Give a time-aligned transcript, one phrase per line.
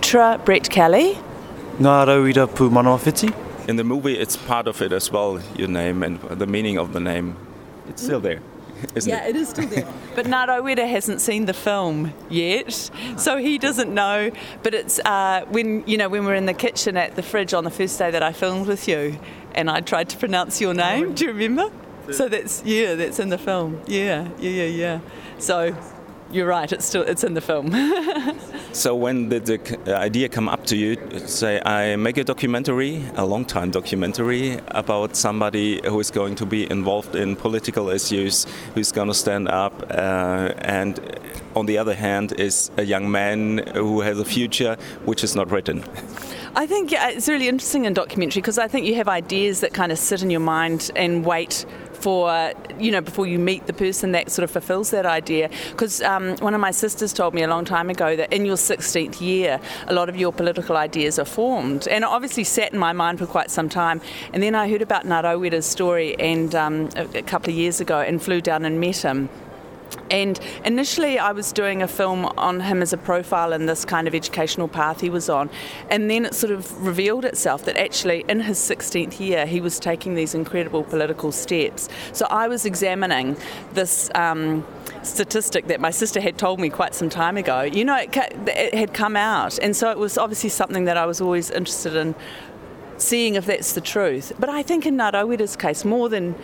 [0.00, 1.18] Petra Brett Kelly.
[1.78, 3.68] Ngaa Rauuira pu.
[3.68, 6.94] In the movie, it's part of it as well, your name and the meaning of
[6.94, 7.36] the name.
[7.86, 8.40] It's still there,
[8.94, 9.36] isn't yeah, it?
[9.36, 9.86] it is still there.
[10.14, 14.30] but Naro Weda hasn't seen the film yet, so he doesn't know.
[14.62, 17.64] But it's uh, when you know when we're in the kitchen at the fridge on
[17.64, 19.18] the first day that I filmed with you,
[19.54, 21.12] and I tried to pronounce your name.
[21.12, 21.70] Do you remember?
[22.10, 23.82] So that's yeah, that's in the film.
[23.86, 25.00] Yeah, yeah, yeah, yeah.
[25.38, 25.76] So
[26.30, 26.70] you're right.
[26.70, 27.74] It's still it's in the film.
[28.72, 30.96] So when did the idea come up to you?
[31.26, 36.46] Say, I make a documentary, a long time documentary about somebody who is going to
[36.46, 41.00] be involved in political issues, who's going to stand up, uh, and
[41.56, 45.50] on the other hand is a young man who has a future which is not
[45.50, 45.82] written.
[46.54, 49.74] I think yeah, it's really interesting in documentary because I think you have ideas that
[49.74, 51.66] kind of sit in your mind and wait
[52.00, 55.50] for you know before you meet the person that sort of fulfills that idea.
[55.70, 58.56] Because um, one of my sisters told me a long time ago that in your
[58.56, 61.86] 16th year a lot of your political ideas are formed.
[61.88, 64.00] And it obviously sat in my mind for quite some time.
[64.32, 68.00] And then I heard about Ngaa Rauuira's story and um, a couple of years ago
[68.00, 69.28] and flew down and met him
[70.10, 74.08] and initially, I was doing a film on him as a profile in this kind
[74.08, 75.50] of educational path he was on.
[75.90, 79.78] And then it sort of revealed itself that actually, in his 16th year, he was
[79.78, 81.88] taking these incredible political steps.
[82.12, 83.36] So I was examining
[83.72, 84.10] this.
[84.14, 84.66] Um,
[85.02, 88.14] statistic that my sister had told me quite some time ago you know it,
[88.48, 91.96] it had come out and so it was obviously something that I was always interested
[91.96, 92.14] in
[93.02, 94.32] seeing if that's the truth.
[94.38, 96.34] But I think in Ngaa Rauuira's case, more than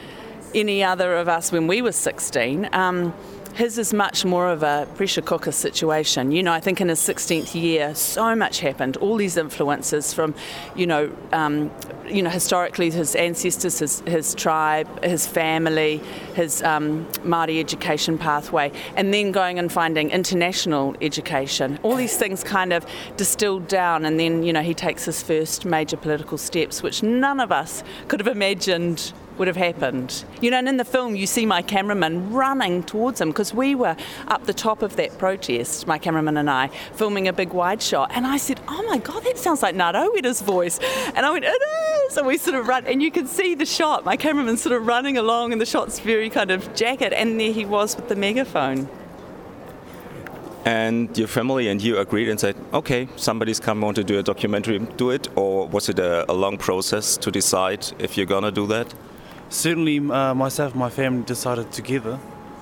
[0.54, 3.14] any other of us when we were 16, um,
[3.56, 6.30] his is much more of a pressure cooker situation.
[6.30, 8.98] You know, I think in his 16th year, so much happened.
[8.98, 10.34] All these influences from,
[10.74, 11.70] you know, um,
[12.06, 16.02] you know, historically his ancestors, his, his tribe, his family,
[16.34, 21.78] his um, Māori education pathway, and then going and finding international education.
[21.82, 22.84] All these things kind of
[23.16, 27.40] distilled down, and then, you know, he takes his first major political steps, which none
[27.40, 30.24] of us could have imagined would have happened.
[30.40, 33.74] You know, and in the film, you see my cameraman running towards him because we
[33.74, 33.96] were
[34.28, 38.10] up the top of that protest, my cameraman and I, filming a big wide shot.
[38.14, 40.78] And I said, Oh my God, that sounds like Nato Ngaa Rauuira's voice.
[41.14, 42.16] And I went, It is.
[42.16, 44.04] And we sort of run, and you can see the shot.
[44.04, 47.12] My cameraman sort of running along, and the shot's very kind of jagged.
[47.12, 48.88] And there he was with the megaphone.
[50.66, 54.22] And your family and you agreed and said, okay, somebody's come on to do a
[54.24, 55.28] documentary, do it?
[55.36, 58.92] Or was it a, a long process to decide if you're going to do that?
[59.48, 62.18] Certainly, uh, myself and my family decided together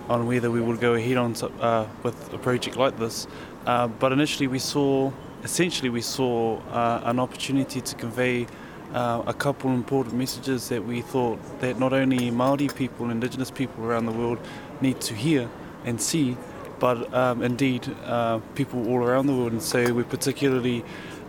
[0.09, 3.27] on whether we would go ahead on uh, with a project like this.
[3.67, 5.11] Uh, but initially, we saw,
[5.43, 8.47] essentially, we saw uh, an opportunity to convey
[8.93, 13.85] uh, a couple important messages that we thought that not only Maori people, Indigenous people
[13.85, 14.39] around the world
[14.83, 15.49] need to hear
[15.87, 16.37] and see,
[16.81, 19.53] but um, indeed uh, people all around the world.
[19.53, 20.85] And so we're particularly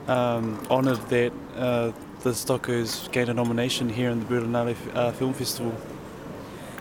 [0.08, 1.92] um, honoured that uh,
[2.26, 5.74] the Stockos gained a nomination here in the Berlinale uh, Film Festival.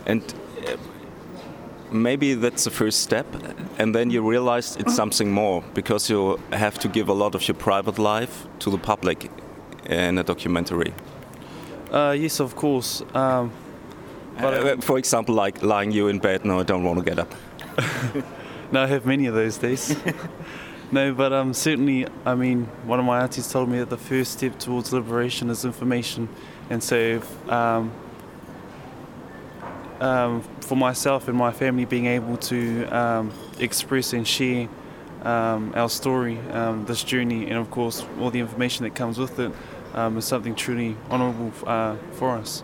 [0.07, 0.21] And
[0.67, 0.75] uh,
[1.91, 3.27] maybe that's the first step,
[3.77, 7.47] and then you realize it's something more because you have to give a lot of
[7.47, 9.29] your private life to the public
[9.85, 10.93] in a documentary.
[11.91, 13.03] Uh, yes, of course.
[13.13, 13.51] Um,
[14.41, 17.19] but Uh, for example, like lying you in bed, no, I don't want to get
[17.19, 17.35] up.
[18.71, 19.95] no, I have many of those days.
[20.95, 24.31] no, but um, certainly, I mean, one of my aunties told me that the first
[24.31, 26.29] step towards liberation is information,
[26.69, 27.91] and so um,
[29.99, 34.69] um, for myself and my family, being able to um, express and share
[35.23, 39.37] um, our story, um, this journey, and of course all the information that comes with
[39.37, 39.51] it,
[40.17, 42.63] is something truly honourable uh, for us.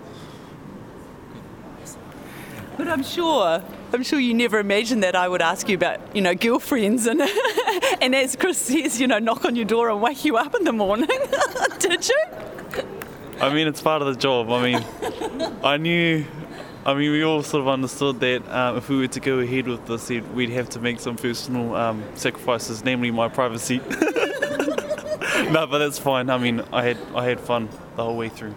[2.77, 3.61] But I'm sure,
[3.93, 7.21] I'm sure you never imagined that I would ask you about, you know, girlfriends and,
[8.01, 10.63] and as Chris says, you know, knock on your door and wake you up in
[10.63, 11.09] the morning.
[11.79, 12.23] Did you?
[13.41, 14.49] I mean, it's part of the job.
[14.49, 14.85] I mean,
[15.63, 16.25] I knew.
[16.85, 19.67] I mean, we all sort of understood that um, if we were to go ahead
[19.67, 23.77] with this, we'd have to make some personal um, sacrifices, namely my privacy.
[25.51, 26.29] no, but that's fine.
[26.29, 28.55] I mean, I had I had fun the whole way through.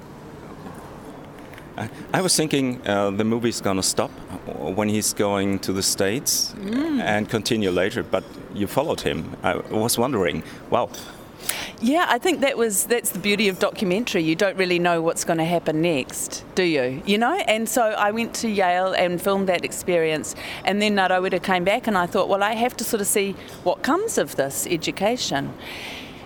[1.77, 4.11] I, I was thinking uh, the movie's gonna stop
[4.77, 8.25] when he's going to the States and continue later, but
[8.55, 9.37] you followed him.
[9.43, 10.89] I was wondering, wow,
[11.81, 14.23] Yeah, I think that was that's the beauty of documentary.
[14.23, 17.03] You don't really know what's going to happen next, do you?
[17.05, 17.35] You know?
[17.35, 20.35] And so I went to Yale and filmed that experience
[20.65, 23.07] and then Ngaa Rauuira came back and I thought, well, I have to sort of
[23.07, 23.33] see
[23.65, 25.53] what comes of this education.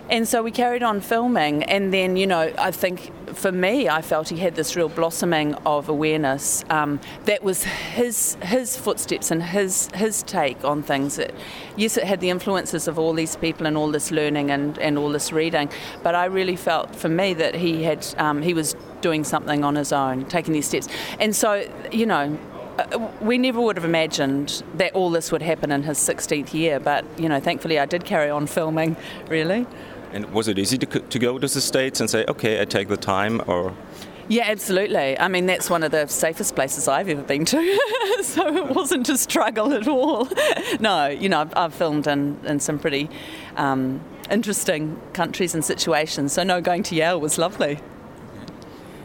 [0.09, 4.01] And so we carried on filming, and then you know I think for me I
[4.01, 9.41] felt he had this real blossoming of awareness um, that was his his footsteps and
[9.41, 11.19] his his take on things.
[11.19, 11.33] It,
[11.75, 14.97] yes, it had the influences of all these people and all this learning and, and
[14.97, 15.69] all this reading,
[16.03, 19.75] but I really felt for me that he had um, he was doing something on
[19.75, 20.87] his own, taking these steps,
[21.19, 22.37] and so you know
[22.79, 26.79] uh, we never would have imagined that all this would happen in his 16th year,
[26.79, 28.95] but you know, thankfully I did carry on filming,
[29.27, 29.67] really.
[30.11, 32.87] And was it easy to, to go to the States and say, okay, I take
[32.87, 33.75] the time, or?
[34.27, 35.19] Yeah, absolutely.
[35.19, 37.79] I mean, that's one of the safest places I've ever been to,
[38.21, 40.27] so it wasn't a struggle at all.
[40.79, 43.09] no, you know, I've, I've filmed in, in some pretty
[43.55, 47.79] um, interesting countries and situations, so no, going to Yale was lovely.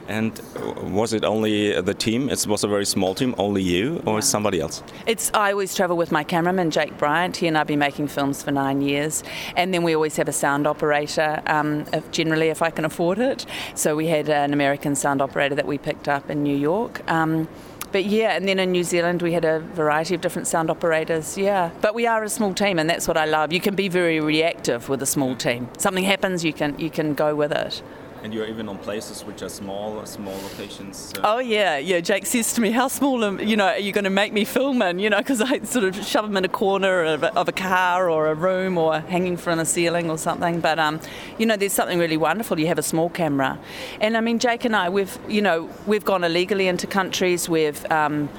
[0.08, 0.40] And
[0.82, 2.28] was it only the team?
[2.28, 4.20] It was a very small team, only you, or yeah.
[4.20, 4.82] somebody else?
[5.06, 7.36] It's I always travel with my cameraman Jake Bryant.
[7.36, 9.22] He and I've been making films for nine years,
[9.56, 11.42] and then we always have a sound operator.
[11.46, 13.46] Um, if, generally, if I can afford it.
[13.74, 17.00] So we had an American sound operator that we picked up in New York.
[17.10, 17.48] Um,
[17.94, 21.38] but yeah, and then in New Zealand we had a variety of different sound operators.
[21.38, 23.52] Yeah, but we are a small team, and that's what I love.
[23.52, 25.68] You can be very reactive with a small team.
[25.78, 27.82] Something happens, you can you can go with it.
[28.25, 31.12] And you're even on places which are small, small locations.
[31.23, 32.00] Oh yeah, yeah.
[32.00, 34.47] Jake says to me, "How small, am, you know, are you going to make me
[34.47, 37.35] film in?" You know, because I sort of shove them in a corner of a,
[37.37, 40.61] of a, car or a room or hanging from a ceiling or something.
[40.61, 41.00] But um,
[41.37, 42.59] you know, there's something really wonderful.
[42.59, 43.59] You have a small camera,
[44.00, 47.47] and I mean, Jake and I, we've, you know, we've gone illegally into countries.
[47.47, 48.31] We've um,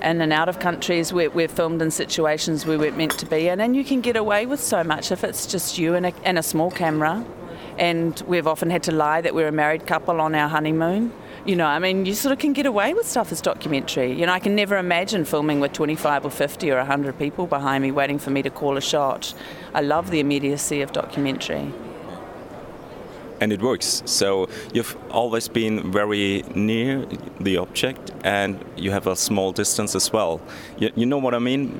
[0.00, 1.12] in and out of countries.
[1.12, 4.14] We're, we're, filmed in situations we weren't meant to be in, and you can get
[4.14, 7.26] away with so much if it's just you and a, and a small camera
[7.78, 11.12] and we've often had to lie that we're a married couple on our honeymoon.
[11.44, 14.12] You know, I mean, you sort of can get away with stuff as documentary.
[14.12, 17.82] You know, I can never imagine filming with 25 or 50 or 100 people behind
[17.82, 19.34] me waiting for me to call a shot.
[19.74, 21.72] I love the immediacy of documentary
[23.40, 24.02] and it works.
[24.06, 27.06] So you've always been very near
[27.40, 30.40] the object, and you have a small distance as well.
[30.78, 31.78] You, you know what I mean?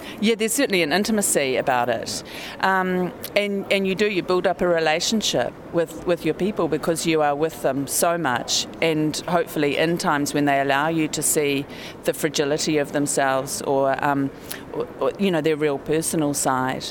[0.20, 2.22] yeah, there's certainly an intimacy about it,
[2.60, 7.06] um, and and you do you build up a relationship with with your people because
[7.06, 11.22] you are with them so much, and hopefully in times when they allow you to
[11.22, 11.64] see
[12.04, 14.30] the fragility of themselves or, um,
[15.18, 16.84] you know their real personal side,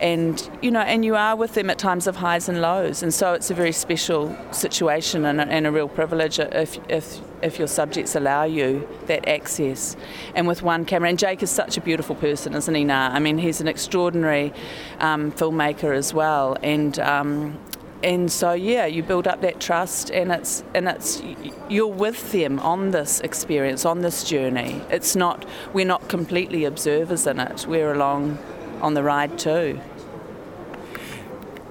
[0.00, 3.12] and you know and you are with them at times of highs and lows, and
[3.12, 7.58] so it's a very special situation and a, and a real privilege if, if, if
[7.58, 9.96] your subjects allow you that access.
[10.34, 13.18] And with one camera, and Jake is such a beautiful person, isn't he, Now, I
[13.18, 14.52] mean, he's an extraordinary
[15.00, 16.56] um, filmmaker as well.
[16.62, 17.58] And um,
[18.04, 21.22] and so yeah, you build up that trust, and it's and it's
[21.70, 24.82] you're with them on this experience, on this journey.
[24.90, 27.66] It's not we're not completely observers in it.
[27.66, 28.38] We're along
[28.82, 29.80] on the ride too.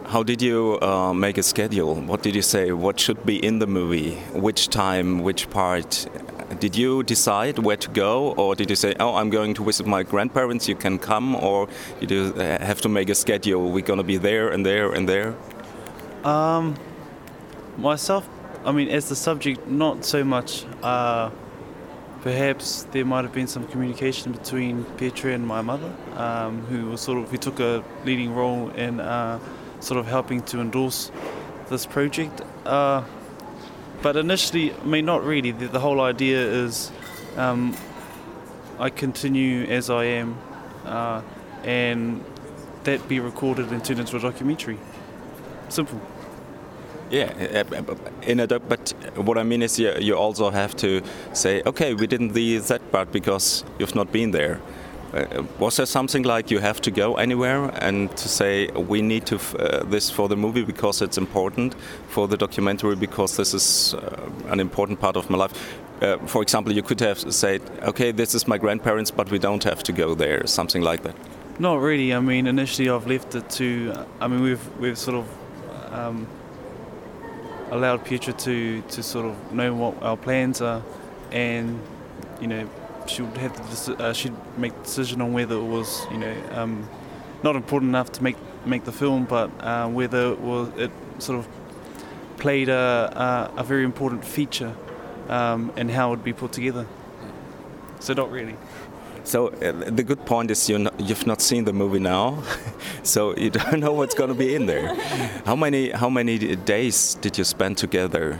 [0.06, 1.96] How did you uh, make a schedule?
[1.96, 2.72] What did you say?
[2.72, 4.16] What should be in the movie?
[4.34, 5.20] Which time?
[5.20, 6.08] Which part?
[6.60, 9.86] Did you decide where to go, or did you say, "Oh, I'm going to visit
[9.86, 10.68] my grandparents.
[10.68, 11.68] You can come," or
[12.00, 13.72] did you uh, have to make a schedule?
[13.72, 15.36] We're going to be there and there and there.
[16.24, 16.76] Um,
[17.78, 18.28] myself,
[18.66, 20.66] I mean, as the subject, not so much.
[20.82, 21.30] Uh,
[22.22, 27.02] perhaps there might have been some communication between Pietra and my mother, um, who was
[27.02, 29.00] sort of who took a leading role in.
[29.00, 29.40] Uh,
[29.84, 31.12] sort of helping to endorse
[31.70, 32.42] this project.
[32.66, 33.04] Uh,
[34.02, 35.52] but initially, I mean, not really.
[35.52, 36.92] The, the whole idea is
[37.38, 37.76] um,
[38.80, 40.38] I continue as I am,
[40.86, 41.22] uh,
[41.64, 42.24] and
[42.84, 44.80] that be recorded and turned into a documentary.
[45.70, 46.02] Simple.
[47.14, 51.04] Yeah, uh, uh, in a but what I mean is, you, you also have to
[51.34, 54.60] say, okay, we didn't do that part because you've not been there.
[55.14, 59.28] Uh, was there something like you have to go anywhere and to say we need
[59.28, 61.76] to uh, this for the movie because it's important
[62.08, 65.54] for the documentary because this is uh, an important part of my life?
[66.02, 69.64] Uh, for example, you could have said, okay, this is my grandparents, but we don't
[69.64, 71.16] have to go there, something like that.
[71.60, 72.12] Not really.
[72.12, 74.04] I mean, initially I've left it to.
[74.20, 75.28] I mean, we've we've sort of.
[75.94, 76.26] Um,
[77.74, 80.84] allowed Pietra to, to sort of know what our plans are
[81.32, 81.80] and
[82.40, 82.70] you know
[83.08, 86.88] she would have to uh, she'd make decision on whether it was you know um,
[87.44, 91.40] not important enough to make make the film, but uh, whether it was it sort
[91.40, 91.48] of
[92.38, 94.76] played a, a, a very important feature
[95.30, 96.88] um, in how it would be put together.
[98.00, 98.56] So not really.
[99.24, 102.44] So uh, the good point is you you've not seen the movie now,
[103.04, 104.94] so you don't know what's going to be in there.
[105.46, 108.40] How many how many days did you spend together?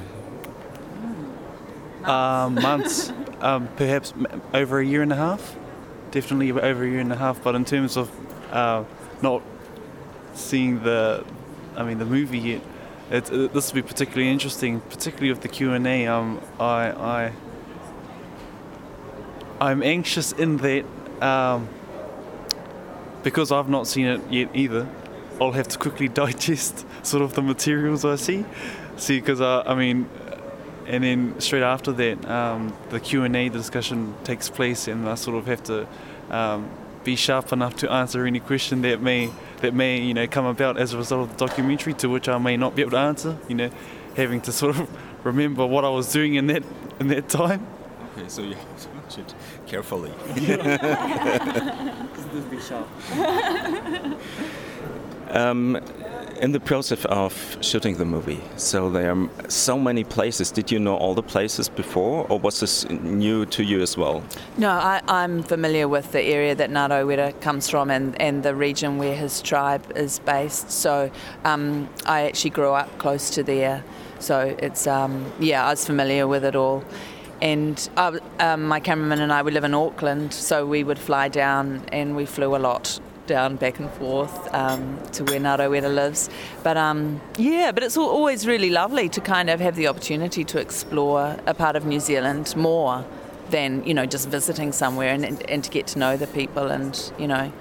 [2.04, 4.14] Uh, months um, perhaps
[4.54, 5.56] over a year and a half.
[6.12, 7.42] Definitely over a year and a half.
[7.42, 8.12] But in terms of
[8.52, 8.84] uh,
[9.22, 9.42] not
[10.36, 11.24] seeing the
[11.76, 12.62] I mean, the movie yet.
[13.10, 16.08] It, it, this will be particularly interesting, particularly with the Q and A.
[16.08, 17.34] Um, I, I,
[19.64, 20.84] I'm anxious in that
[21.22, 21.70] um,
[23.24, 24.90] because I've not seen it yet either.
[25.40, 28.44] I'll have to quickly digest sort of the materials I see.
[28.98, 30.10] See, because uh, I mean,
[30.86, 35.08] and then straight after that, um, the Q and A the discussion takes place, and
[35.08, 35.88] I sort of have to
[36.30, 36.70] um,
[37.06, 40.78] be sharp enough to answer any question that may that may you know come about
[40.78, 43.38] as a result of the documentary, to which I may not be able to answer.
[43.48, 43.70] You know,
[44.18, 44.90] having to sort of
[45.24, 46.64] remember what I was doing in that
[47.00, 47.66] in that time.
[48.18, 49.36] Okay, so to watch it
[49.68, 50.12] carefully.
[52.34, 52.88] Just be sharp.
[55.30, 55.80] Um,
[56.40, 60.52] in the process of shooting the movie, so there are so many places.
[60.52, 64.24] Did you know all the places before, or was this new to you as well?
[64.58, 68.54] No, I, I'm familiar with the area that Ngaa Rauuira comes from and, and the
[68.54, 70.70] region where his tribe is based.
[70.70, 71.10] So
[71.46, 73.84] um, I actually grew up close to there.
[74.20, 76.84] So it's, um, yeah, I was familiar with it all.
[77.44, 81.28] And I, um, my cameraman and I, we live in Auckland, so we would fly
[81.28, 85.94] down and we flew a lot down back and forth um, to where Ngaa Rauuira
[85.94, 86.30] lives.
[86.64, 90.58] But um, yeah, but it's always really lovely to kind of have the opportunity to
[90.58, 93.04] explore a part of New Zealand more
[93.50, 96.72] than, you know, just visiting somewhere and, and, and to get to know the people
[96.72, 97.52] and, you know,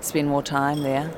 [0.00, 1.08] spend more time there.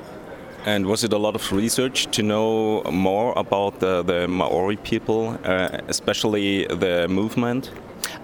[0.67, 5.39] And was it a lot of research to know more about the, the Maori people,
[5.45, 7.71] uh, especially the movement?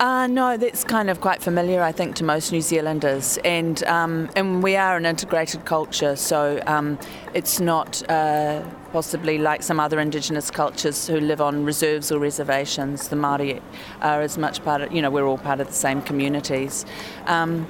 [0.01, 4.31] Uh, no, that's kind of quite familiar, I think, to most New Zealanders, and um,
[4.37, 6.99] and we are an integrated culture, so um,
[7.35, 13.09] it's not uh, possibly like some other Indigenous cultures who live on reserves or reservations.
[13.09, 13.61] The Māori
[14.01, 16.87] are as much part of, you know, we're all part of the same communities.
[17.27, 17.67] Um,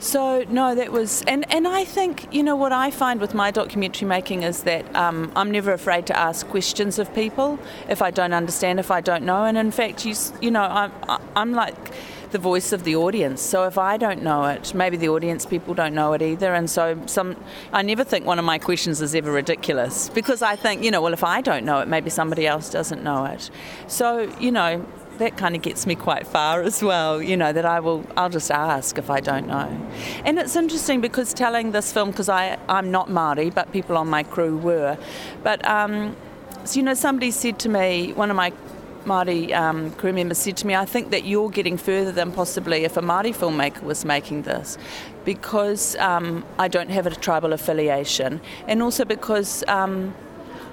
[0.00, 3.50] so no, that was, and, and I think you know what I find with my
[3.50, 8.10] documentary making is that um, I'm never afraid to ask questions of people if I
[8.10, 10.92] don't understand, if I don't know, and in fact, you you know, I'm
[11.34, 11.76] I'm like
[12.32, 13.40] the voice of the audience.
[13.40, 16.68] So if I don't know it, maybe the audience people don't know it either, and
[16.68, 17.36] so some,
[17.72, 21.00] I never think one of my questions is ever ridiculous because I think you know,
[21.00, 23.50] well, if I don't know it, maybe somebody else doesn't know it.
[23.86, 24.84] So you know,
[25.18, 28.28] that kind of gets me quite far as well you know that i will i'll
[28.28, 29.68] just ask if i don't know
[30.24, 34.08] and it's interesting because telling this film because i i'm not maori but people on
[34.08, 34.96] my crew were
[35.42, 36.14] but um
[36.64, 38.52] so you know somebody said to me one of my
[39.06, 42.82] Māori um, crew members said to me, I think that you're getting further than possibly
[42.84, 44.76] if a Māori filmmaker was making this
[45.24, 50.12] because um, I don't have a tribal affiliation and also because um,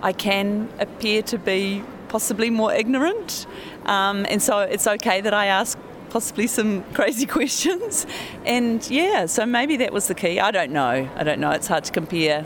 [0.01, 3.45] I can appear to be possibly more ignorant.
[3.85, 5.77] Um, and so it's okay that I ask
[6.09, 8.05] possibly some crazy questions.
[8.45, 10.39] And yeah, so maybe that was the key.
[10.39, 11.09] I don't know.
[11.15, 11.51] I don't know.
[11.51, 12.43] It's hard to compare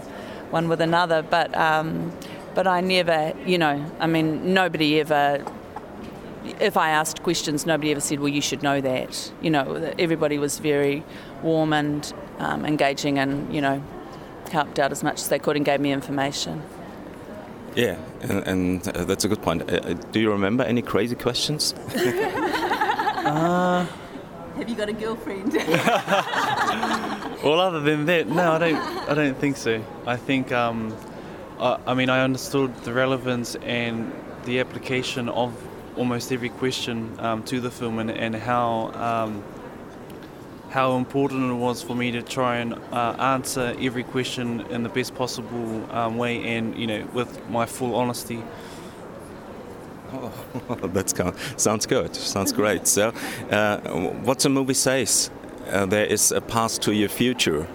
[0.50, 2.12] one with another, but um,
[2.56, 5.46] but I never, you know, I mean, nobody ever.
[6.62, 10.38] If I asked questions, nobody ever said, "Well, you should know that." You know, everybody
[10.38, 11.03] was very
[11.44, 13.84] warm and um, engaging, and you know,
[14.51, 16.63] helped out as much as they could and gave me information.
[17.77, 19.62] Yeah, and, and uh, that's a good point.
[19.72, 21.75] Uh, uh, do you remember any crazy questions?
[23.27, 23.86] Uh,
[24.55, 25.51] Have you got a girlfriend?
[27.43, 28.77] well, other than that, no, I don't.
[29.10, 29.84] I don't think so.
[30.05, 30.53] I think.
[30.53, 30.96] Um,
[31.60, 34.13] I, I mean, I understood the relevance and
[34.46, 35.53] the application of
[35.98, 39.43] almost every question um, to the film, and, and how um,
[40.70, 44.90] how important it was for me to try and uh, answer every question in the
[44.90, 48.44] best possible um, way, and you know, with my full honesty.
[50.14, 50.32] Oh,
[50.94, 51.10] that
[51.58, 52.16] sounds good.
[52.16, 52.88] Sounds great.
[52.88, 53.14] So,
[53.52, 53.80] uh,
[54.24, 55.30] what the movie says,
[55.70, 57.68] uh, there is a path to your future.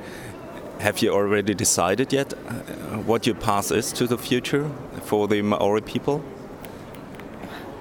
[0.80, 4.68] Have you already decided yet uh, what your path is to the future
[5.02, 6.24] for the Maori people?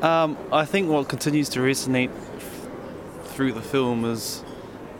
[0.01, 2.11] Um, I think what continues to resonate
[3.23, 4.43] through the film is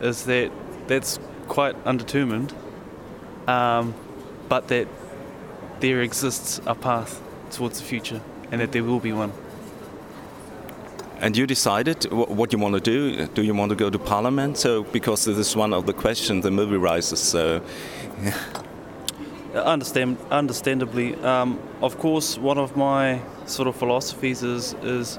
[0.02, 0.50] is that
[0.86, 1.18] that's
[1.48, 2.52] quite undetermined,
[3.46, 3.94] um,
[4.48, 4.88] but that
[5.80, 9.32] there exists a path towards the future, and that there will be one.
[11.20, 13.26] And you decided what you want to do.
[13.28, 14.58] Do you want to go to Parliament?
[14.58, 17.20] So, because this is one of the questions the movie raises.
[17.20, 17.62] So,
[19.54, 25.18] Understand, understandably, um, of course, one of my sort of philosophies is is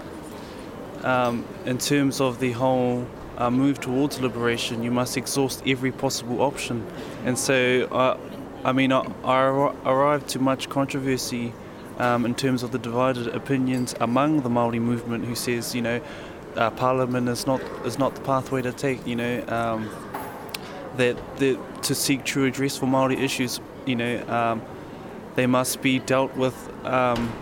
[1.04, 3.06] um, in terms of the whole
[3.38, 6.86] uh, move towards liberation, you must exhaust every possible option.
[7.26, 8.18] And so, uh,
[8.64, 9.44] I mean, I, I
[9.86, 11.54] arrived to much controversy
[11.98, 16.02] um, in terms of the divided opinions among the Maori movement, who says, you know,
[16.56, 19.06] uh, Parliament is not is not the pathway to take.
[19.08, 19.90] You know, um,
[20.98, 24.24] that, that to seek true redress for Maori issues, you know.
[24.28, 24.62] Um,
[25.36, 27.34] they must be dealt with um,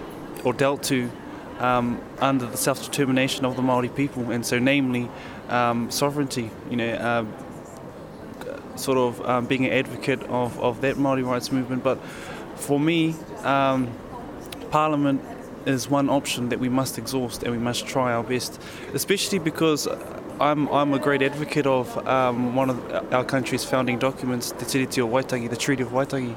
[0.45, 1.11] or dealt to
[1.61, 5.09] um, under the self-determination of the Maori people, and so namely
[5.49, 6.49] um, sovereignty.
[6.69, 7.25] You know, uh,
[8.77, 11.83] sort of um, being an advocate of, of that Maori rights movement.
[11.83, 11.99] But
[12.55, 13.89] for me, um,
[14.71, 15.21] Parliament
[15.65, 18.59] is one option that we must exhaust and we must try our best,
[18.93, 19.87] especially because
[20.39, 24.85] I'm, I'm a great advocate of um, one of our country's founding documents, the Te
[24.85, 26.35] Tiriti o Waitangi, the Treaty of Waitangi.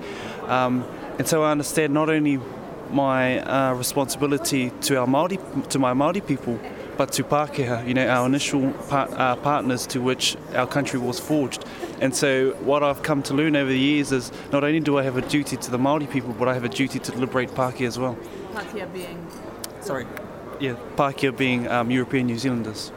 [1.16, 2.40] And so I understand not only
[2.94, 5.38] my uh, responsibility to our Maori,
[5.70, 6.58] to my Maori people,
[6.96, 11.18] but to Pākehā, you know, our initial par- uh, partners to which our country was
[11.18, 11.64] forged.
[12.00, 15.02] And so what I've come to learn over the years is not only do I
[15.02, 17.86] have a duty to the Maori people, but I have a duty to liberate Pākehā
[17.86, 18.16] as well.
[18.52, 19.26] Pākehā being...
[19.80, 20.06] Sorry.
[20.60, 22.92] Yeah, Pākehā being um, European New Zealanders.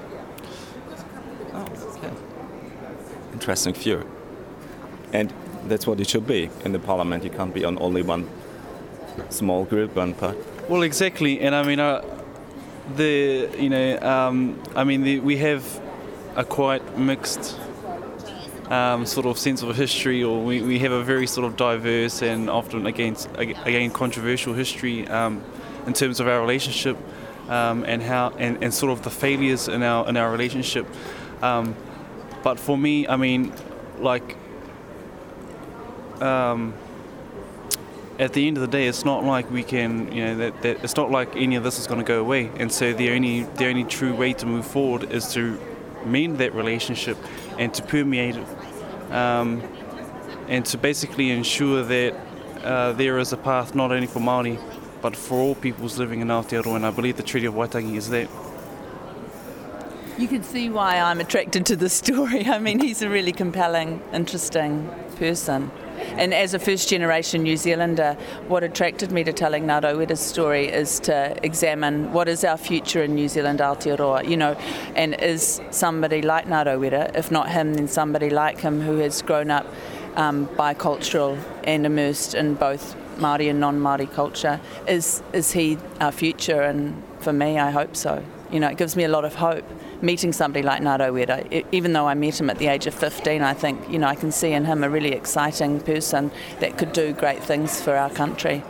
[1.53, 1.65] Oh,
[1.97, 2.11] okay.
[3.33, 4.07] Interesting view.
[5.11, 5.33] And
[5.67, 7.23] that's what it should be in the parliament.
[7.23, 8.29] You can't be on only one
[9.29, 10.37] small group, one part.
[10.69, 11.39] Well, exactly.
[11.39, 12.03] And I mean, uh,
[12.95, 15.63] the you know, um, I mean, the, we have
[16.35, 17.59] a quite mixed
[18.69, 22.21] um, sort of sense of history, or we, we have a very sort of diverse
[22.21, 25.41] and often against again controversial history um,
[25.85, 26.97] in terms of our relationship
[27.49, 30.85] um, and how and, and sort of the failures in our in our relationship.
[31.41, 31.75] Um,
[32.43, 33.53] but for me, I mean,
[33.99, 34.37] like.
[38.19, 40.83] At the end of the day, it's not like we can, you know, that, that
[40.83, 42.49] it's not like any of this is going to go away.
[42.57, 45.59] And so the only the only true way to move forward is to
[46.05, 47.17] mend that relationship
[47.59, 49.61] and to permeate it, um,
[50.47, 52.15] and to basically ensure that
[52.63, 54.57] uh, there is a path not only for Maori
[55.01, 56.75] but for all peoples living in Aotearoa.
[56.75, 58.29] And I believe the Treaty of Waitangi is that.
[60.17, 62.45] You can see why I'm attracted to this story.
[62.47, 65.71] I mean, he's a really compelling, interesting person.
[65.97, 68.13] And as a first generation New Zealander,
[68.47, 73.03] what attracted me to telling Ngaa Rauuira's story is to examine what is our future
[73.03, 74.53] in New Zealand Aotearoa, you know,
[74.95, 79.51] and is somebody like Ngārouira, if not him, then somebody like him who has grown
[79.51, 79.65] up
[80.15, 86.61] um, bicultural and immersed in both Māori and non-Māori culture, is, is he our future?
[86.61, 88.23] And for me, I hope so.
[88.51, 89.65] You know, it gives me a lot of hope
[90.01, 93.41] meeting somebody like Ngaa Rauuira, even though I met him at the age of 15,
[93.41, 96.93] I think, you know, I can see in him a really exciting person that could
[96.93, 98.63] do great things for our country.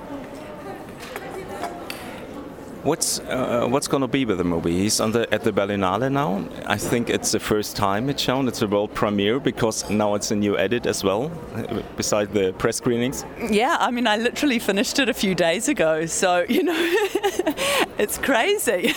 [2.88, 4.78] What's uh, what's going to be with the movie?
[4.78, 6.48] He's on the, at the Berlinale now.
[6.66, 8.48] I think it's the first time it's shown.
[8.48, 11.30] It's a world premiere because now it's a new edit as well,
[11.98, 13.26] beside the press screenings.
[13.50, 16.78] Yeah, I mean, I literally finished it a few days ago, so you know,
[17.98, 18.94] it's crazy.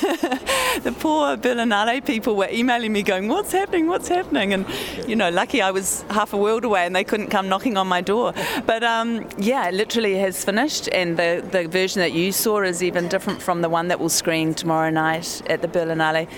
[0.84, 3.88] the poor Berlinale people were emailing me going, "What's happening?
[3.88, 4.66] What's happening?" And
[5.08, 7.88] you know, lucky I was half a world away and they couldn't come knocking on
[7.88, 8.34] my door.
[8.66, 12.84] But um, yeah, it literally has finished, and the the version that you saw is
[12.84, 16.28] even different from the one that will screen tomorrow night at the Berlinale.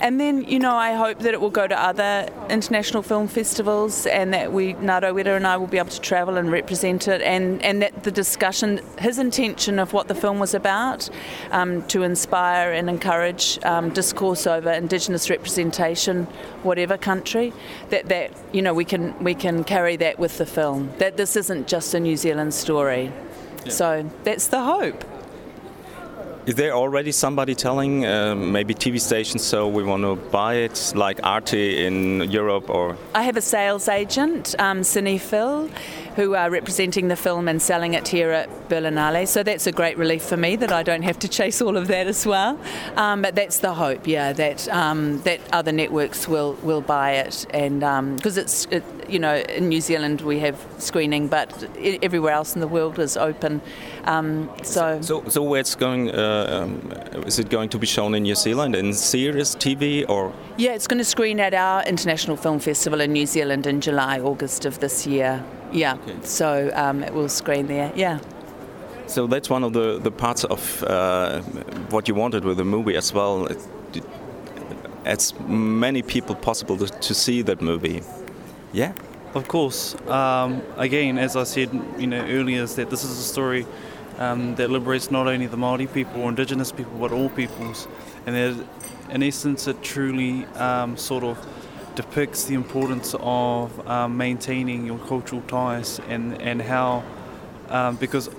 [0.00, 4.06] And then, you know, I hope that it will go to other international film festivals
[4.06, 7.22] and that we, Ngaa Rauuira and I, will be able to travel and represent it
[7.22, 11.08] and, and that the discussion, his intention of what the film was about,
[11.50, 16.24] um, to inspire and encourage um, discourse over Indigenous representation,
[16.62, 17.52] whatever country,
[17.90, 20.92] that, that, you know, we can, we can carry that with the film.
[20.98, 23.12] That this isn't just a New Zealand story.
[23.64, 23.72] Yeah.
[23.72, 25.04] So that's the hope.
[26.46, 30.92] Is there already somebody telling, uh, maybe TV stations, so we want to buy it,
[30.96, 32.96] like Arte in Europe or?
[33.14, 35.70] I have a sales agent, um, Cinephil,
[36.16, 39.28] who are representing the film and selling it here at Berlinale.
[39.28, 41.88] So that's a great relief for me that I don't have to chase all of
[41.88, 42.58] that as well.
[42.96, 47.46] Um, but that's the hope, yeah, that um, that other networks will, will buy it,
[47.50, 47.80] and
[48.16, 51.68] because um, it's it, you know in New Zealand we have screening, but
[52.02, 53.60] everywhere else in the world is open.
[54.04, 56.10] Um, so so so where it's going?
[56.10, 56.92] Uh, um,
[57.26, 60.32] is it going to be shown in New Zealand in Sirius TV or?
[60.56, 64.20] Yeah, it's going to screen at our International Film Festival in New Zealand in July,
[64.20, 65.42] August of this year.
[65.72, 65.94] Yeah.
[65.94, 66.16] Okay.
[66.22, 67.92] So um, it will screen there.
[67.94, 68.20] Yeah.
[69.06, 71.40] So that's one of the, the parts of uh,
[71.90, 73.46] what you wanted with the movie as well.
[73.46, 73.58] It,
[73.94, 74.04] it,
[75.04, 78.02] as many people possible to, to, see that movie.
[78.72, 78.92] Yeah.
[79.34, 79.94] Of course.
[80.08, 83.64] Um, again, as I said, you know earlier, is that this is a story
[84.18, 87.86] um, that liberates not only the Maori people or Indigenous people, but all peoples,
[88.26, 88.66] and that
[89.10, 91.38] in essence, it truly um, sort of
[91.94, 97.02] depicts the importance of um, maintaining your cultural ties and, and how,
[97.68, 98.30] um, because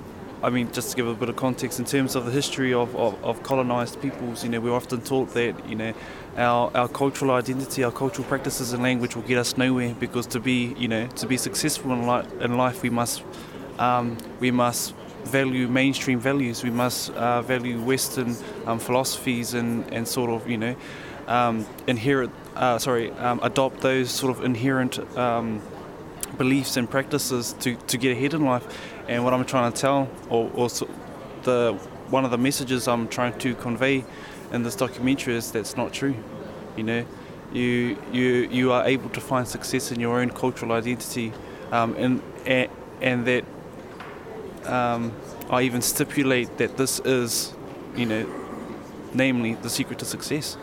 [0.44, 2.96] I mean, just to give a bit of context, in terms of the history of,
[2.96, 5.94] of, of colonized peoples, you know, we're often taught that, you know,
[6.36, 10.40] our, our cultural identity, our cultural practices and language will get us nowhere because to
[10.40, 13.24] be, you know, to be successful in, li- in life, we must,
[13.78, 16.64] um, we must value mainstream values.
[16.64, 20.76] We must uh, value Western um, philosophies and, and sort of, you know,
[21.28, 25.62] um, inherit, uh, sorry, um, adopt those sort of inherent um,
[26.38, 28.66] beliefs and practices to, to get ahead in life.
[29.08, 30.70] And what I'm trying to tell, or, or
[31.44, 31.78] the
[32.10, 34.04] one of the messages I'm trying to convey
[34.52, 36.16] in this documentary is that's not true.
[36.78, 37.06] You know,
[37.54, 41.34] you you you are able to find success in your own cultural identity,
[41.72, 42.70] um, and, and
[43.02, 43.46] and that
[44.66, 45.14] um,
[45.50, 47.54] I even stipulate that this is,
[47.96, 48.26] you know,
[49.14, 50.58] namely the secret to success.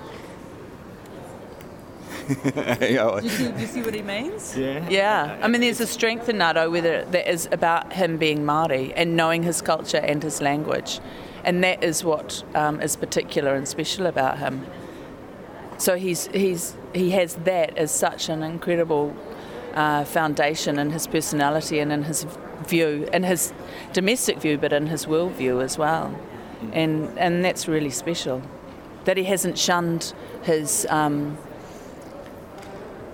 [2.80, 3.18] yeah.
[3.20, 4.56] do, you see, do you see what he means?
[4.56, 4.86] Yeah.
[4.88, 5.38] Yeah.
[5.42, 9.16] I mean, there's a strength in Ngaa Rauuira that is about him being Māori and
[9.16, 11.00] knowing his culture and his language.
[11.44, 14.66] And that is what um, is particular and special about him.
[15.78, 19.16] So he's, he's, he has that as such an incredible
[19.74, 22.26] uh, foundation in his personality and in his
[22.66, 23.52] view, in his
[23.92, 26.18] domestic view, but in his world view as well.
[26.72, 28.42] And, and that's really special.
[29.04, 30.12] That he hasn't shunned
[30.42, 31.38] his, um,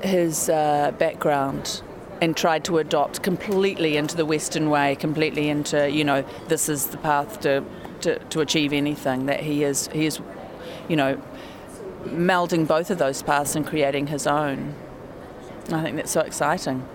[0.04, 1.82] his uh, background
[2.20, 6.86] and tried to adopt completely into the Western way, completely into, you know, this is
[6.86, 7.64] the path to,
[8.00, 9.26] to, to achieve anything.
[9.26, 10.20] That he is, he is,
[10.88, 11.20] you know,
[12.04, 14.74] melding both of those paths and creating his own.
[15.72, 16.86] I think that's so exciting.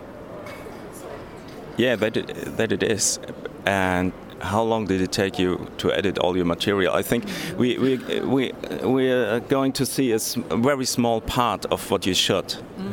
[1.78, 3.20] Yeah, that it, that it is.
[3.66, 6.94] And how long did it take you to edit all your material?
[6.94, 7.26] I think
[7.58, 8.52] we we we
[8.84, 10.20] we are going to see a
[10.58, 12.62] very small part of what you shot.
[12.78, 12.89] Mm,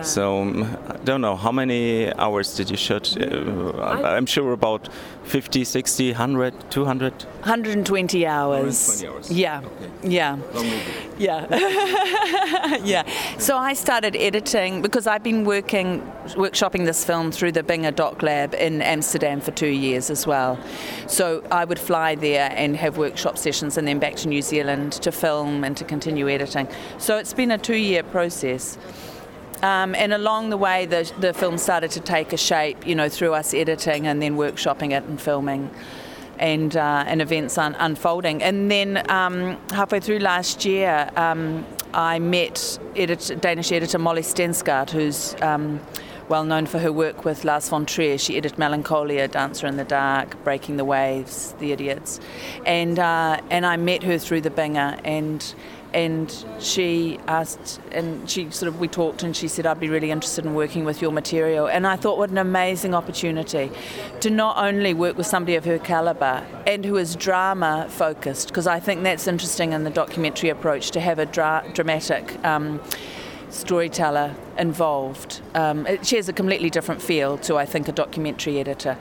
[0.00, 0.04] yeah.
[0.04, 3.16] So um, I don't know how many hours did you shoot.
[3.20, 3.72] Uh,
[4.04, 4.88] I'm sure about
[5.24, 7.12] 50, 60, 100, 200?
[7.12, 8.88] 120 hours.
[8.88, 9.30] 120 hours.
[9.30, 9.60] Yeah.
[9.60, 9.90] Okay.
[10.02, 10.38] Yeah.
[11.18, 12.76] Yeah.
[12.84, 13.38] yeah.
[13.38, 18.22] So I started editing because I've been working, workshopping this film through the Binger Doc
[18.22, 20.58] Lab in Amsterdam for two years as well.
[21.06, 24.92] So I would fly there and have workshop sessions and then back to New Zealand
[24.92, 26.68] to film and to continue editing.
[26.98, 28.78] So it's been a two year process.
[29.62, 33.08] Um, and along the way, the, the film started to take a shape, you know,
[33.08, 35.70] through us editing and then workshopping it and filming
[36.38, 38.42] and, uh, and events un- unfolding.
[38.42, 45.34] And then um, halfway through last year, um, I met Danish editor Molly Stensgaard, who's
[45.42, 45.80] um,
[46.28, 48.16] well known for her work with Lars von Trier.
[48.16, 52.20] She edited Melancholia, Dancer in the Dark, Breaking the Waves, The Idiots.
[52.64, 55.54] And, uh, and I met her through the Binger and
[55.92, 60.10] and she asked and she sort of we talked and she said I'd be really
[60.10, 63.70] interested in working with your material and I thought what an amazing opportunity
[64.20, 68.66] to not only work with somebody of her caliber and who is drama focused because
[68.66, 72.80] I think that's interesting in the documentary approach to have a dra- dramatic um,
[73.50, 75.40] storyteller involved.
[75.54, 78.96] Um, it, she has a completely different feel to, I think, a documentary editor.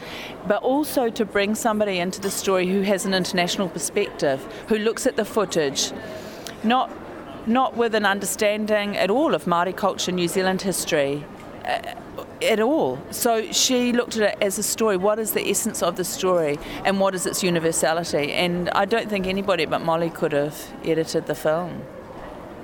[0.48, 5.06] But also to bring somebody into the story who has an international perspective, who looks
[5.06, 5.92] at the footage
[6.64, 6.92] not
[7.48, 11.26] not with an understanding at all of Māori culture, New Zealand history,
[11.66, 11.96] uh,
[12.42, 13.00] at all.
[13.12, 14.98] So she looked at it as a story.
[14.98, 18.34] What is the essence of the story, and what is its universality?
[18.34, 21.84] And I don't think anybody but Molly could have edited the film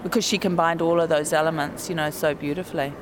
[0.03, 2.93] because she combined all of those elements, you know, so beautifully.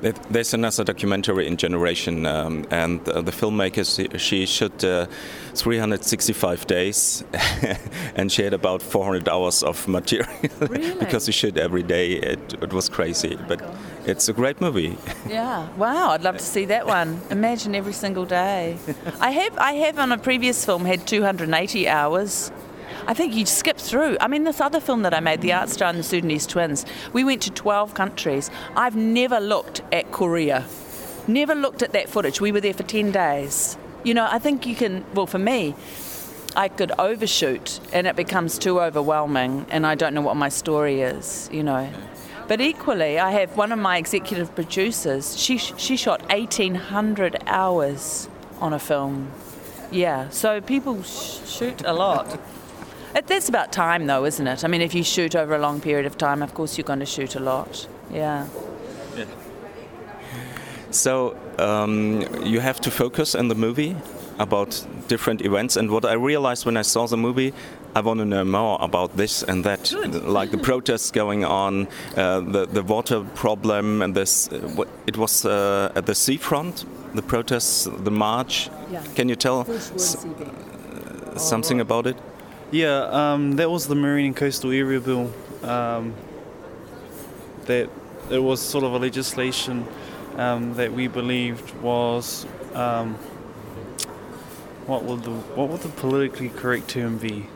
[0.00, 3.84] There's another documentary in Generation, um, and uh, the filmmaker
[4.18, 5.06] she, shot uh,
[5.54, 7.24] 365 days,
[8.14, 10.28] and she had about 400 hours of material
[10.60, 10.94] really?
[10.98, 12.12] because she shot every day.
[12.12, 13.62] It, it was crazy, but
[14.04, 14.96] it's a great movie.
[15.26, 16.10] Yeah, wow!
[16.10, 17.20] I'd love to see that one.
[17.30, 18.78] Imagine every single day.
[19.20, 22.52] I have, I have on a previous film had 280 hours.
[23.08, 24.16] I think you skip through.
[24.20, 26.84] I mean, this other film that I made, The Art Star and the Sudanese Twins,
[27.12, 28.50] we went to 12 countries.
[28.74, 30.64] I've never looked at Korea,
[31.28, 32.40] never looked at that footage.
[32.40, 33.76] We were there for 10 days.
[34.02, 35.76] You know, I think you can, well, for me,
[36.56, 41.02] I could overshoot and it becomes too overwhelming and I don't know what my story
[41.02, 41.88] is, you know.
[42.48, 48.28] But equally, I have one of my executive producers, she, she shot 1,800 hours
[48.60, 49.30] on a film.
[49.90, 52.38] Yeah, so people sh- shoot a lot.
[53.24, 54.62] That's about time, though, isn't it?
[54.62, 57.00] I mean, if you shoot over a long period of time, of course you're going
[57.00, 57.88] to shoot a lot.
[58.12, 58.46] Yeah.
[59.16, 59.24] yeah.
[60.90, 63.96] So um, you have to focus in the movie
[64.38, 67.54] about different events, and what I realized when I saw the movie,
[67.94, 70.22] I want to know more about this and that, Good.
[70.38, 74.48] like the protests going on, uh, the the water problem, and this.
[74.52, 78.68] Uh, it was uh, at the seafront, the protests, the march.
[78.90, 79.02] Yeah.
[79.14, 79.64] Can you tell
[81.36, 82.16] something about it?
[82.72, 85.32] Yeah, um, that was the Marine and Coastal Area Bill.
[85.62, 86.14] Um,
[87.66, 87.88] that
[88.30, 89.86] it was sort of a legislation
[90.36, 93.14] um, that we believed was um,
[94.86, 97.46] what would the what would the politically correct term be?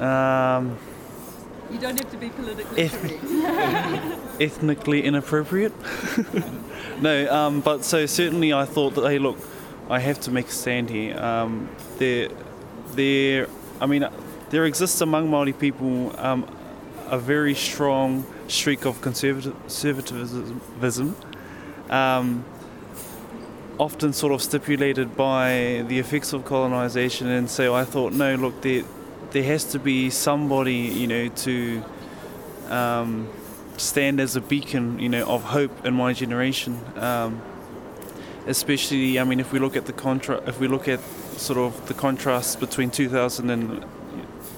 [0.00, 0.78] Um,
[1.70, 4.20] you don't have to be politically eth- correct.
[4.40, 5.72] ethnically inappropriate.
[7.00, 9.38] no, um, but so certainly I thought that hey, look,
[9.88, 11.18] I have to make a stand here.
[11.18, 11.68] Um,
[11.98, 12.28] there,
[12.94, 13.48] there.
[13.80, 14.08] I mean,
[14.50, 16.46] there exists among Maori people um,
[17.06, 21.16] a very strong streak of conservatism.
[21.90, 22.44] Um,
[23.78, 28.62] often sort of stipulated by the effects of colonization and so I thought no look
[28.62, 28.84] there
[29.32, 31.82] there has to be somebody you know to
[32.68, 33.28] um,
[33.76, 37.42] stand as a beacon you know of hope in my generation um,
[38.46, 41.00] especially I mean if we look at the contra if we look at
[41.36, 43.84] sort of the contrast between 2000 and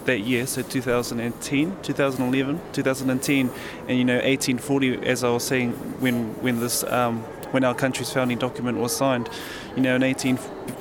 [0.06, 3.50] that year so 2010 2011 2010
[3.88, 8.12] and you know 1840 as I was saying when when this um, when our country's
[8.12, 9.28] founding document was signed.
[9.74, 10.36] You know, in 18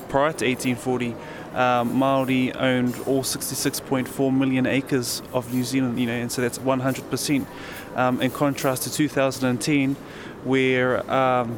[0.10, 1.16] prior to 1840,
[1.54, 6.00] um, Maori owned all 66.4 million acres of New Zealand.
[6.00, 7.48] You know, and so that's 100 percent.
[7.96, 9.96] Um, in contrast to 2010,
[10.44, 11.58] where um,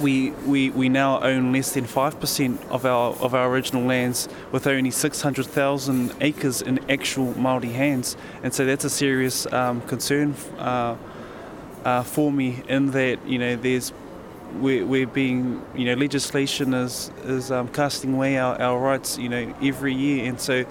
[0.00, 4.66] we, we, we now own less than 5% of our, of our original lands with
[4.66, 8.16] only 600,000 acres in actual Māori hands.
[8.42, 10.96] And so that's a serious um, concern uh,
[11.84, 13.92] uh, for me in that, you know, there's
[14.54, 19.28] we're, we're being, you know, legislation is is um, casting away our, our rights, you
[19.28, 20.64] know, every year, and so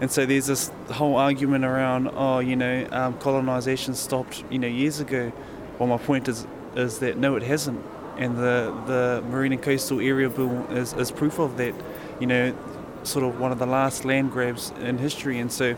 [0.00, 4.68] and so there's this whole argument around, oh, you know, um, colonization stopped, you know,
[4.68, 5.32] years ago.
[5.78, 7.84] Well, my point is is that no, it hasn't,
[8.18, 11.74] and the the Marine and Coastal Area Bill is, is proof of that.
[12.20, 12.54] You know,
[13.04, 15.76] sort of one of the last land grabs in history, and so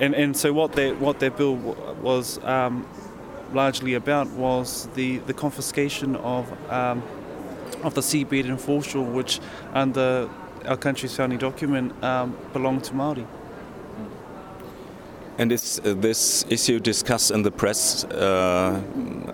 [0.00, 2.86] and, and so what that what that bill was um,
[3.52, 7.02] largely about was the, the confiscation of um,
[7.82, 9.40] of the seabed and foreshore, which
[9.72, 10.28] under
[10.64, 13.26] our country's founding document um, belonged to Maori.
[15.42, 18.80] And is uh, this issue discussed in the press, uh,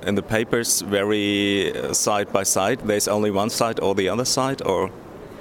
[0.06, 2.78] in the papers, very uh, side by side?
[2.80, 4.90] There's only one side or the other side, or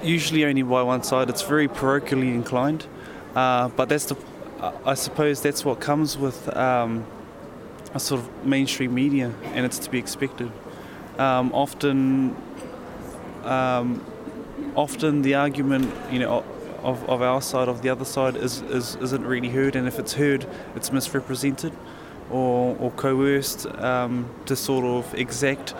[0.03, 1.29] usually only by one side.
[1.29, 2.85] It's very parochially inclined,
[3.33, 4.17] uh, but that's the.
[4.85, 7.05] I suppose that's what comes with um,
[7.93, 10.51] a sort of mainstream media, and it's to be expected.
[11.17, 12.35] Um, often,
[13.45, 14.03] um,
[14.75, 16.43] often the argument, you know,
[16.87, 19.99] of, of our side, of the other side, is, is isn't really heard, and if
[19.99, 21.73] it's heard, it's misrepresented
[22.31, 25.73] or, or coerced um, to sort of exact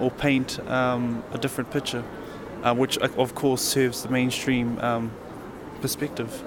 [0.00, 2.02] or paint um, a different picture,
[2.62, 5.10] uh, which of course serves the mainstream um,
[5.82, 6.42] perspective.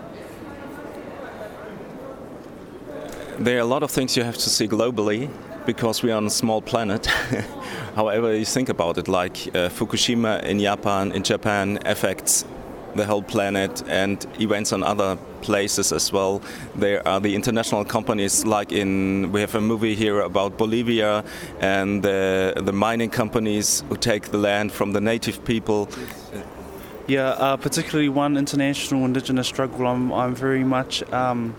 [3.37, 5.29] There are a lot of things you have to see globally
[5.65, 7.05] because we are on a small planet.
[7.95, 12.43] However, you think about it, like uh, Fukushima in Japan, in Japan affects
[12.95, 16.41] the whole planet and events on other places as well.
[16.75, 21.23] There are the international companies, like in we have a movie here about Bolivia
[21.59, 25.89] and the, the mining companies who take the land from the native people.
[27.07, 29.87] Yeah, uh, particularly one international indigenous struggle.
[29.87, 31.03] I'm, I'm very much.
[31.11, 31.55] Um,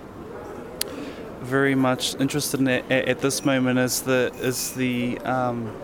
[1.41, 5.75] very much interested in at, at this moment is the is the um,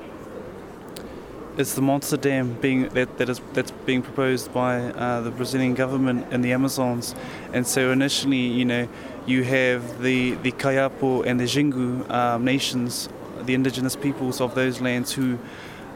[1.59, 5.75] is the monster dam being that, that is that's being proposed by uh, the Brazilian
[5.75, 7.15] government in the Amazons,
[7.53, 8.89] and so initially, you know,
[9.27, 13.09] you have the the Kayapo and the Xingu um, nations,
[13.43, 15.39] the indigenous peoples of those lands who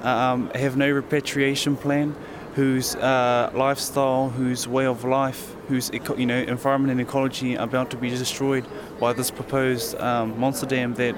[0.03, 2.15] um, have no repatriation plan,
[2.55, 7.91] whose uh, lifestyle, whose way of life, whose you know environment and ecology are about
[7.91, 8.65] to be destroyed
[8.99, 11.15] by this proposed um, monster dam that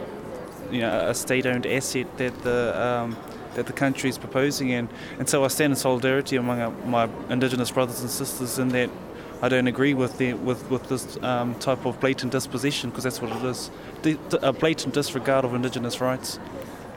[0.70, 3.16] you know a state-owned asset that the um,
[3.54, 4.88] that the country is proposing and
[5.18, 8.90] and so I stand in solidarity among uh, my indigenous brothers and sisters in that
[9.42, 13.20] I don't agree with the with with this um, type of blatant disposition because that's
[13.20, 13.70] what it is
[14.42, 16.38] a blatant disregard of indigenous rights.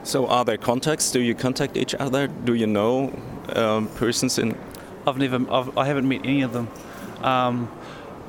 [0.03, 1.11] So are there contacts?
[1.11, 2.27] Do you contact each other?
[2.27, 3.17] Do you know
[3.55, 4.55] um, persons in?
[5.07, 6.67] I've never I've, I haven't met any of them.
[7.21, 7.71] Um,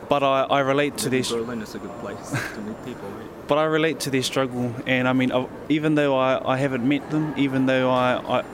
[0.08, 1.30] but I, I relate to this.
[1.30, 3.08] Berlin is a good place to meet people.
[3.10, 3.35] Right?
[3.48, 5.32] But I relate to their struggle, and I mean,
[5.68, 8.44] even though I, I haven't met them, even though I, I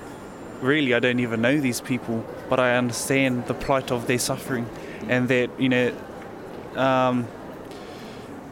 [0.60, 4.68] really I don't even know these people, but I understand the plight of their suffering,
[5.08, 5.96] and that you know,
[6.76, 7.26] um,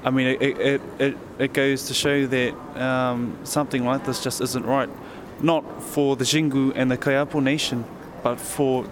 [0.02, 4.40] I mean, it, it, it, it, goes to show that um, something like this just
[4.40, 4.88] isn't right,
[5.42, 7.84] not for the Xingu and the Kayapo nation,
[8.22, 8.86] but for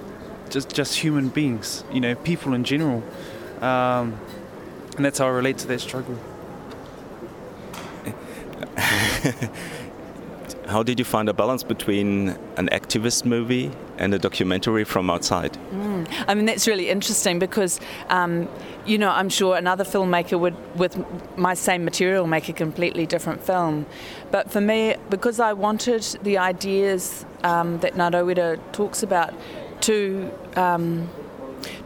[0.50, 3.02] just just human beings, you know, people in general,
[3.62, 4.18] um,
[4.96, 6.18] and that's how I relate to that struggle.
[10.68, 15.56] how did you find a balance between an activist movie and a documentary from outside?
[15.72, 16.06] Mm.
[16.28, 18.48] I mean, that's really interesting because, um,
[18.84, 21.02] you know, I'm sure another filmmaker would, with
[21.36, 23.86] my same material, make a completely different film.
[24.30, 29.34] But for me, because I wanted the ideas um, that Ngaa Rauuira talks about
[29.82, 30.30] to.
[30.56, 31.08] Um,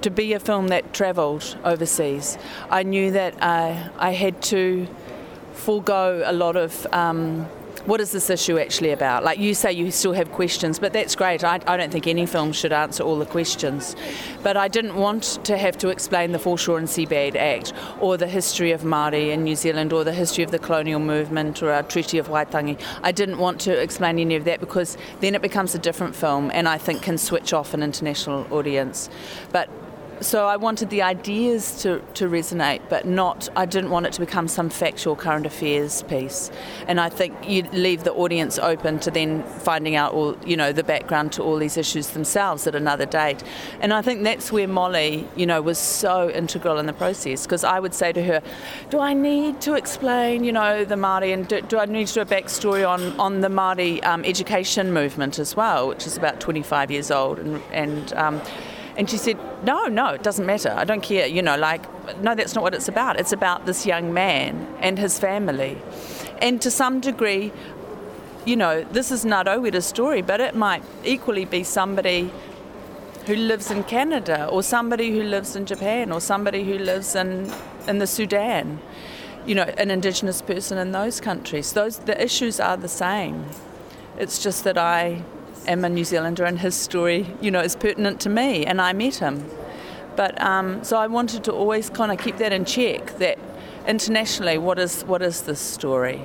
[0.03, 2.37] to be a film that travelled overseas,
[2.69, 4.87] I knew that uh, I had to
[5.53, 7.47] forego a lot of um,
[7.87, 9.25] what is this issue actually about?
[9.25, 11.43] Like you say, you still have questions, but that's great.
[11.43, 13.97] I, I, don't think any film should answer all the questions.
[14.43, 18.29] But I didn't want to have to explain the Foreshore and Seabed Act, or the
[18.29, 21.83] history of Māori in New Zealand, or the history of the colonial movement, or our
[21.83, 22.81] Treaty of Waitangi.
[23.03, 26.53] I didn't want to explain any of that because then it becomes a different film,
[26.55, 29.11] and I think can switch off an international audience.
[29.51, 29.69] But
[30.23, 34.21] so I wanted the ideas to, to resonate, but not, I didn't want it to
[34.21, 36.51] become some factual current affairs piece.
[36.87, 40.73] And I think you leave the audience open to then finding out all, you know,
[40.73, 43.43] the background to all these issues themselves at another date.
[43.81, 47.65] And I think that's where Molly, you know, was so integral in the process because
[47.65, 48.43] I would say to her,
[48.91, 52.15] do I need to explain, you know, the Māori and do, do I need to
[52.15, 56.41] do a backstory on, on the Māori um, education movement as well, which is about
[56.41, 58.41] 25 years old and, and um,
[58.97, 60.71] and she said, No, no, it doesn't matter.
[60.71, 61.27] I don't care.
[61.27, 61.83] You know, like,
[62.23, 63.19] no, that's not what it's about.
[63.19, 65.79] It's about this young man and his family.
[66.41, 67.53] And to some degree,
[68.45, 72.31] you know, this is Ngaa Rauuira's story, but it might equally be somebody
[73.27, 77.53] who lives in Canada or somebody who lives in Japan or somebody who lives in,
[77.87, 78.81] in the Sudan.
[79.47, 81.73] You know, an Indigenous person in those countries.
[81.73, 83.47] Those the issues are the same.
[84.19, 85.23] It's just that I
[85.67, 88.93] am a New Zealander and his story, you know, is pertinent to me and I
[88.93, 89.45] met him.
[90.17, 93.39] But um, so I wanted to always kind of keep that in check that
[93.87, 96.23] internationally, what is, what is this story?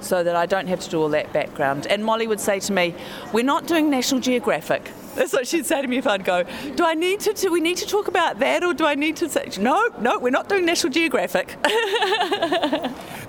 [0.00, 1.86] So that I don't have to do all that background.
[1.86, 2.94] And Molly would say to me,
[3.32, 4.90] We're not doing National Geographic.
[5.14, 6.44] That's what she'd say to me if I'd go,
[6.76, 9.16] Do I need to, do we need to talk about that or do I need
[9.16, 11.56] to say, No, no, we're not doing National Geographic.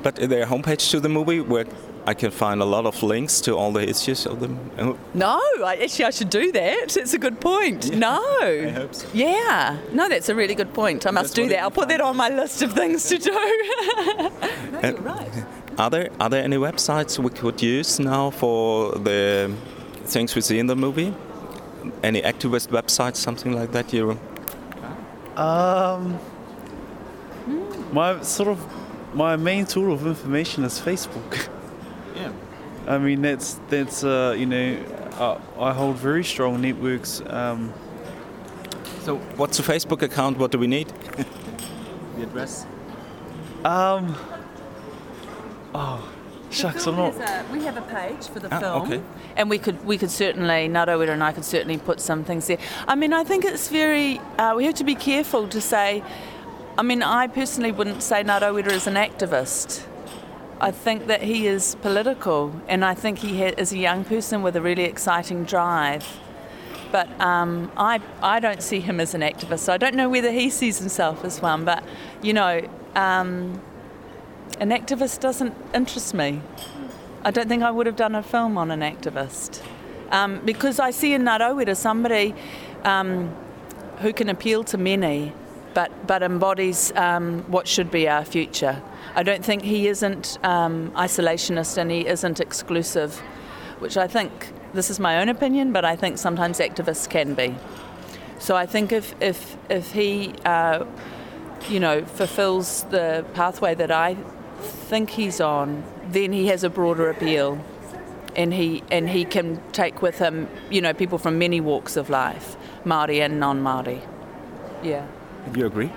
[0.03, 1.65] but their homepage to the movie where
[2.07, 4.59] I can find a lot of links to all the issues of them.
[4.77, 4.97] Oh.
[5.15, 6.95] No, I, actually, I should do that.
[6.95, 7.85] It's a good point.
[7.85, 8.37] Yeah, no.
[8.41, 9.07] I hope so.
[9.11, 9.77] Yeah.
[9.91, 11.07] No, that's a really good point.
[11.07, 11.59] I must that's do that.
[11.61, 13.31] I'll put that on my list of things to do.
[13.31, 14.31] no,
[14.83, 15.45] uh, right.
[15.79, 19.51] Are there, are there any websites we could use now for the
[20.03, 21.11] things we see in the movie?
[22.03, 23.91] Any activist websites, something like that?
[23.91, 24.19] You.
[25.35, 26.19] Um,
[27.91, 28.59] my sort of
[29.15, 31.49] my main tool of information is Facebook.
[32.85, 32.95] Yeah.
[32.95, 34.77] I mean, that's that's uh, you know,
[35.19, 37.21] uh, I hold very strong networks.
[37.25, 37.73] Um,
[39.01, 40.37] so, what's the Facebook account?
[40.37, 40.87] What do we need?
[42.17, 42.65] the address.
[43.63, 44.15] Um.
[45.73, 46.09] Oh,
[46.51, 47.15] shucks, I'm not.
[47.15, 49.01] A, we have a page for the ah, film, okay.
[49.35, 52.47] and we could we could certainly Ngaa Rauuira and I could certainly put some things
[52.47, 52.57] there.
[52.87, 54.19] I mean, I think it's very.
[54.37, 56.03] Uh, we have to be careful to say.
[56.77, 59.85] I mean, I personally wouldn't say Ngaa Rauuira is an activist.
[60.59, 64.41] I think that he is political, and I think he ha- is a young person
[64.41, 66.19] with a really exciting drive.
[66.91, 70.31] But um, I, I don't see him as an activist, so I don't know whether
[70.31, 71.65] he sees himself as one.
[71.65, 71.83] But,
[72.21, 72.61] you know,
[72.95, 73.61] um,
[74.59, 76.41] an activist doesn't interest me.
[77.23, 79.61] I don't think I would have done a film on an activist.
[80.11, 82.33] Um, because I see in Ngaa Rauuira somebody
[82.85, 83.35] um,
[83.99, 85.33] who can appeal to many,
[85.73, 88.81] but, but embodies um, what should be our future.
[89.15, 93.17] I don't think he isn't um, isolationist and he isn't exclusive,
[93.79, 97.55] which I think, this is my own opinion, but I think sometimes activists can be.
[98.39, 100.83] So I think if, if, if he, uh,
[101.69, 104.15] you know, fulfills the pathway that I
[104.59, 107.57] think he's on, then he has a broader appeal.
[108.35, 112.09] And he, and he can take with him, you know, people from many walks of
[112.09, 114.05] life, Māori and non-Māori.
[114.83, 115.07] Yeah.
[115.55, 115.89] You agree?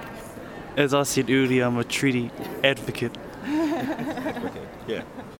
[0.78, 2.30] As I said earlier, I'm a treaty
[2.62, 3.18] advocate.
[3.44, 5.02] advocate, yeah.